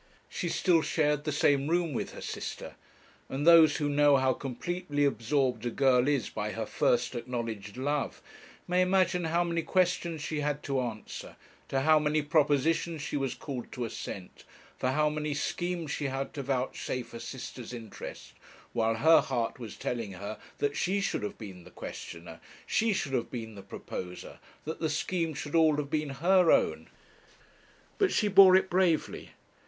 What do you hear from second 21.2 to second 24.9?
have been the questioner, she should have been the proposer, that the